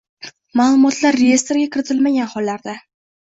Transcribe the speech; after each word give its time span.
ma’lumotlar 0.59 1.17
reyestrga 1.19 1.67
kiritilmagan 1.75 2.31
hollarda 2.35 2.75